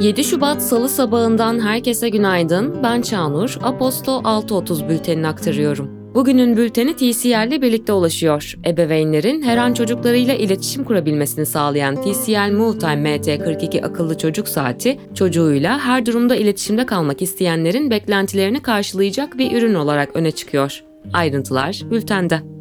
[0.00, 2.82] ...7 Şubat Salı sabahından herkese günaydın.
[2.82, 6.04] Ben Çağnur, Aposto 6.30 bültenini aktarıyorum.
[6.14, 8.54] Bugünün bülteni TCL ile birlikte ulaşıyor.
[8.66, 16.06] Ebeveynlerin her an çocuklarıyla iletişim kurabilmesini sağlayan TCL Multime MT42 akıllı çocuk saati, çocuğuyla her
[16.06, 20.84] durumda iletişimde kalmak isteyenlerin beklentilerini karşılayacak bir ürün olarak öne çıkıyor.
[21.12, 22.54] Ayrıntılar bültende.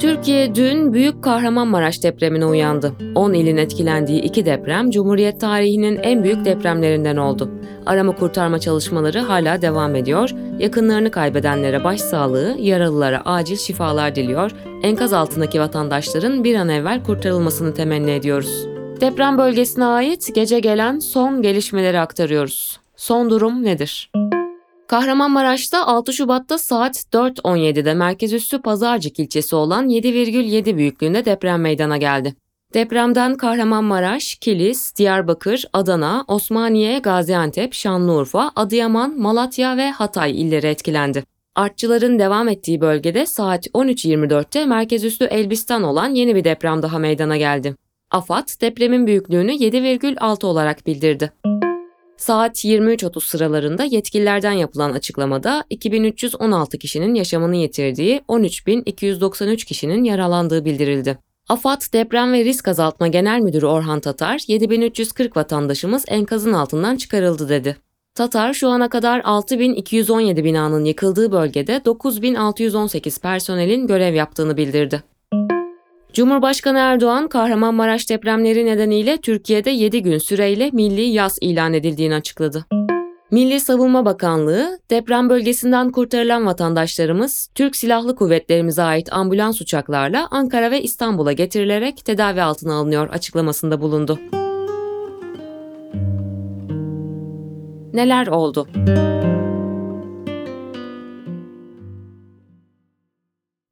[0.00, 2.92] Türkiye dün Büyük Kahramanmaraş depremine uyandı.
[3.14, 7.50] 10 ilin etkilendiği iki deprem Cumhuriyet tarihinin en büyük depremlerinden oldu.
[7.86, 10.30] Arama kurtarma çalışmaları hala devam ediyor.
[10.58, 14.50] Yakınlarını kaybedenlere başsağlığı, yaralılara acil şifalar diliyor.
[14.82, 18.69] Enkaz altındaki vatandaşların bir an evvel kurtarılmasını temenni ediyoruz.
[19.00, 22.80] Deprem bölgesine ait gece gelen son gelişmeleri aktarıyoruz.
[22.96, 24.10] Son durum nedir?
[24.88, 32.34] Kahramanmaraş'ta 6 Şubat'ta saat 4.17'de merkez üssü Pazarcık ilçesi olan 7,7 büyüklüğünde deprem meydana geldi.
[32.74, 41.24] Depremden Kahramanmaraş, Kilis, Diyarbakır, Adana, Osmaniye, Gaziantep, Şanlıurfa, Adıyaman, Malatya ve Hatay illeri etkilendi.
[41.54, 47.36] Artçıların devam ettiği bölgede saat 13.24'te merkez üssü Elbistan olan yeni bir deprem daha meydana
[47.36, 47.74] geldi.
[48.10, 51.32] AFAD depremin büyüklüğünü 7,6 olarak bildirdi.
[52.16, 61.18] Saat 23.30 sıralarında yetkililerden yapılan açıklamada 2316 kişinin yaşamını yitirdiği, 13.293 kişinin yaralandığı bildirildi.
[61.48, 67.76] AFAD Deprem ve Risk Azaltma Genel Müdürü Orhan Tatar, 7340 vatandaşımız enkazın altından çıkarıldı dedi.
[68.14, 75.09] Tatar şu ana kadar 6217 binanın yıkıldığı bölgede 9618 personelin görev yaptığını bildirdi.
[76.14, 82.64] Cumhurbaşkanı Erdoğan, Kahramanmaraş depremleri nedeniyle Türkiye'de 7 gün süreyle milli yaz ilan edildiğini açıkladı.
[83.30, 90.82] Milli Savunma Bakanlığı, deprem bölgesinden kurtarılan vatandaşlarımız, Türk Silahlı Kuvvetlerimize ait ambulans uçaklarla Ankara ve
[90.82, 94.18] İstanbul'a getirilerek tedavi altına alınıyor açıklamasında bulundu.
[97.92, 98.66] Neler oldu?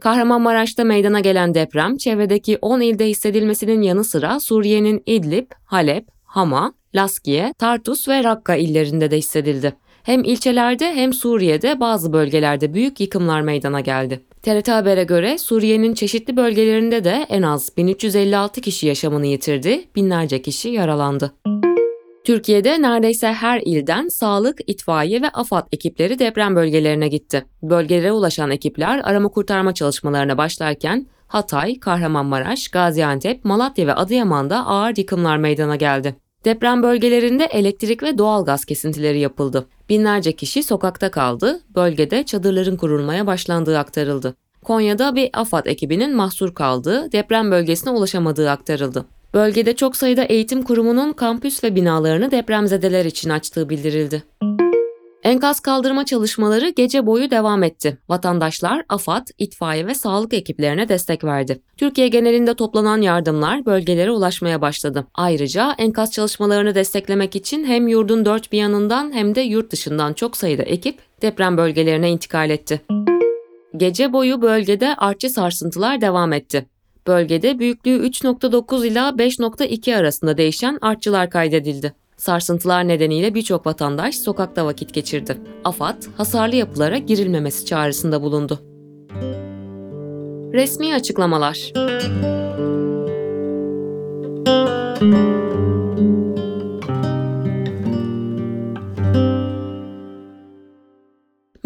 [0.00, 7.54] Kahramanmaraş'ta meydana gelen deprem, çevredeki 10 ilde hissedilmesinin yanı sıra Suriye'nin İdlib, Halep, Hama, Laskiye,
[7.58, 9.72] Tartus ve Rakka illerinde de hissedildi.
[10.02, 14.20] Hem ilçelerde hem Suriye'de bazı bölgelerde büyük yıkımlar meydana geldi.
[14.42, 20.68] TRT Haber'e göre Suriye'nin çeşitli bölgelerinde de en az 1356 kişi yaşamını yitirdi, binlerce kişi
[20.68, 21.32] yaralandı.
[22.26, 27.44] Türkiye'de neredeyse her ilden sağlık, itfaiye ve AFAD ekipleri deprem bölgelerine gitti.
[27.62, 35.36] Bölgelere ulaşan ekipler arama kurtarma çalışmalarına başlarken Hatay, Kahramanmaraş, Gaziantep, Malatya ve Adıyaman'da ağır yıkımlar
[35.36, 36.16] meydana geldi.
[36.44, 39.66] Deprem bölgelerinde elektrik ve doğalgaz kesintileri yapıldı.
[39.88, 44.34] Binlerce kişi sokakta kaldı, bölgede çadırların kurulmaya başlandığı aktarıldı.
[44.64, 49.04] Konya'da bir AFAD ekibinin mahsur kaldığı, deprem bölgesine ulaşamadığı aktarıldı.
[49.36, 54.22] Bölgede çok sayıda eğitim kurumunun kampüs ve binalarını depremzedeler için açtığı bildirildi.
[55.22, 57.98] Enkaz kaldırma çalışmaları gece boyu devam etti.
[58.08, 61.62] Vatandaşlar, AFAD, itfaiye ve sağlık ekiplerine destek verdi.
[61.76, 65.06] Türkiye genelinde toplanan yardımlar bölgelere ulaşmaya başladı.
[65.14, 70.36] Ayrıca enkaz çalışmalarını desteklemek için hem yurdun dört bir yanından hem de yurt dışından çok
[70.36, 72.80] sayıda ekip deprem bölgelerine intikal etti.
[73.76, 76.66] Gece boyu bölgede artçı sarsıntılar devam etti.
[77.06, 81.92] Bölgede büyüklüğü 3.9 ila 5.2 arasında değişen artçılar kaydedildi.
[82.16, 85.38] Sarsıntılar nedeniyle birçok vatandaş sokakta vakit geçirdi.
[85.64, 88.58] AFAD, hasarlı yapılara girilmemesi çağrısında bulundu.
[90.52, 91.72] Resmi açıklamalar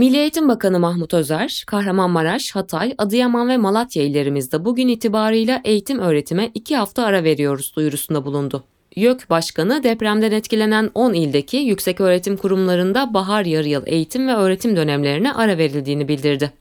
[0.00, 6.50] Milli Eğitim Bakanı Mahmut Özer, Kahramanmaraş, Hatay, Adıyaman ve Malatya illerimizde bugün itibarıyla eğitim öğretime
[6.54, 8.64] iki hafta ara veriyoruz duyurusunda bulundu.
[8.96, 14.76] YÖK Başkanı depremden etkilenen 10 ildeki yüksek öğretim kurumlarında bahar yarı yıl eğitim ve öğretim
[14.76, 16.52] dönemlerine ara verildiğini bildirdi.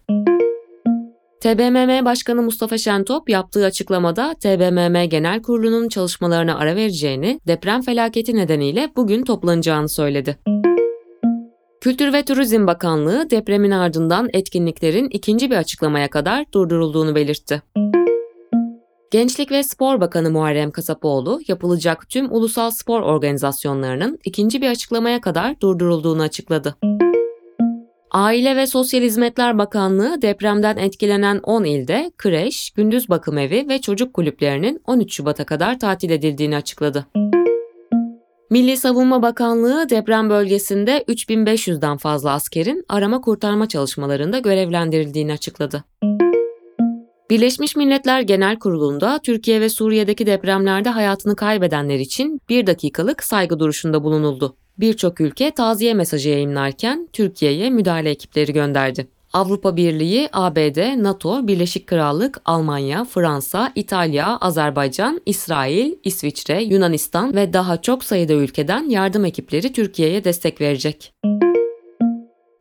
[1.41, 8.91] TBMM Başkanı Mustafa Şentop yaptığı açıklamada TBMM Genel Kurulu'nun çalışmalarına ara vereceğini, deprem felaketi nedeniyle
[8.95, 10.58] bugün toplanacağını söyledi.
[11.81, 17.61] Kültür ve Turizm Bakanlığı depremin ardından etkinliklerin ikinci bir açıklamaya kadar durdurulduğunu belirtti.
[19.11, 25.61] Gençlik ve Spor Bakanı Muharrem Kasapoğlu, yapılacak tüm ulusal spor organizasyonlarının ikinci bir açıklamaya kadar
[25.61, 26.75] durdurulduğunu açıkladı.
[28.11, 34.13] Aile ve Sosyal Hizmetler Bakanlığı depremden etkilenen 10 ilde kreş, gündüz bakım evi ve çocuk
[34.13, 37.05] kulüplerinin 13 Şubat'a kadar tatil edildiğini açıkladı.
[38.49, 45.83] Milli Savunma Bakanlığı deprem bölgesinde 3500'den fazla askerin arama kurtarma çalışmalarında görevlendirildiğini açıkladı.
[47.29, 54.03] Birleşmiş Milletler Genel Kurulu'nda Türkiye ve Suriye'deki depremlerde hayatını kaybedenler için bir dakikalık saygı duruşunda
[54.03, 54.55] bulunuldu.
[54.77, 59.07] Birçok ülke taziye mesajı yayınlarken Türkiye'ye müdahale ekipleri gönderdi.
[59.33, 67.81] Avrupa Birliği, ABD, NATO, Birleşik Krallık, Almanya, Fransa, İtalya, Azerbaycan, İsrail, İsviçre, Yunanistan ve daha
[67.81, 71.13] çok sayıda ülkeden yardım ekipleri Türkiye'ye destek verecek.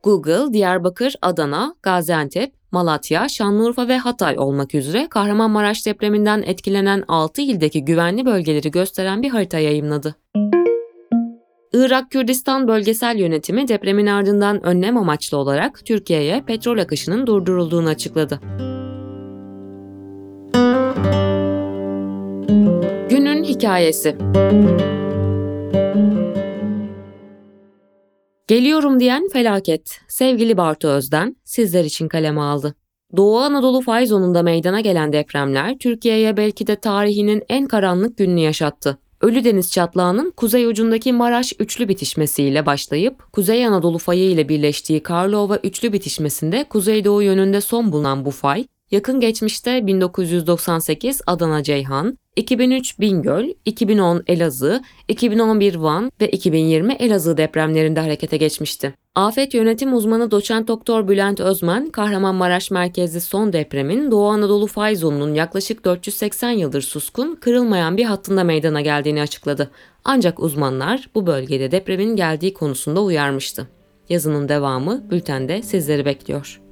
[0.03, 7.85] Google, Diyarbakır, Adana, Gaziantep, Malatya, Şanlıurfa ve Hatay olmak üzere Kahramanmaraş depreminden etkilenen 6 ildeki
[7.85, 10.15] güvenli bölgeleri gösteren bir harita yayımladı.
[11.73, 18.41] Irak Kürdistan Bölgesel Yönetimi depremin ardından önlem amaçlı olarak Türkiye'ye petrol akışının durdurulduğunu açıkladı.
[23.09, 24.17] Günün hikayesi
[28.49, 30.01] Geliyorum diyen felaket.
[30.09, 32.75] Sevgili Bartu Özden sizler için kaleme aldı.
[33.17, 38.99] Doğu Anadolu fay zonunda meydana gelen depremler Türkiye'ye belki de tarihinin en karanlık gününü yaşattı.
[39.21, 45.93] Ölüdeniz çatlağının kuzey ucundaki Maraş üçlü bitişmesiyle başlayıp Kuzey Anadolu fayı ile birleştiği Karlova üçlü
[45.93, 54.23] bitişmesinde kuzeydoğu yönünde son bulunan bu fay, yakın geçmişte 1998 Adana Ceyhan, 2003 Bingöl, 2010
[54.27, 58.95] Elazığ, 2011 Van ve 2020 Elazığ depremlerinde harekete geçmişti.
[59.19, 65.35] Afet yönetim uzmanı doçent doktor Bülent Özmen, Kahramanmaraş merkezli son depremin Doğu Anadolu fay zonunun
[65.35, 69.71] yaklaşık 480 yıldır suskun, kırılmayan bir hattında meydana geldiğini açıkladı.
[70.05, 73.69] Ancak uzmanlar bu bölgede depremin geldiği konusunda uyarmıştı.
[74.09, 76.68] Yazının devamı bültende sizleri bekliyor.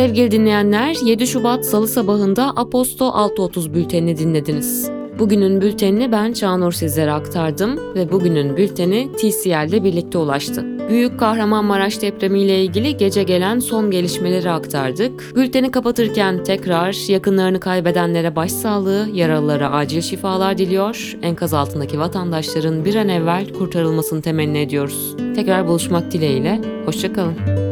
[0.00, 4.90] Sevgili dinleyenler, 7 Şubat Salı sabahında Aposto 6.30 bültenini dinlediniz.
[5.18, 10.64] Bugünün bültenini ben Çağnur sizlere aktardım ve bugünün bülteni TCL'de birlikte ulaştı.
[10.88, 15.32] Büyük Kahramanmaraş depremiyle ilgili gece gelen son gelişmeleri aktardık.
[15.36, 23.08] Bülteni kapatırken tekrar yakınlarını kaybedenlere başsağlığı, yaralılara acil şifalar diliyor, enkaz altındaki vatandaşların bir an
[23.08, 25.16] evvel kurtarılmasını temenni ediyoruz.
[25.34, 27.69] Tekrar buluşmak dileğiyle, hoşçakalın.